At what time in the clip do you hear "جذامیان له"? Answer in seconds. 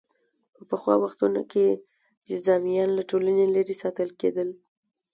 2.29-3.03